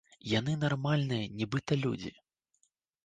[0.29, 2.11] Яны нармальныя нібыта людзі.